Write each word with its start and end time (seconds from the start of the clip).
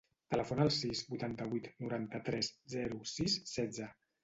Telefona 0.35 0.63
al 0.67 0.71
sis, 0.77 1.01
vuitanta-vuit, 1.09 1.69
noranta-tres, 1.85 2.51
zero, 2.77 3.01
sis, 3.15 3.39
setze. 3.55 3.95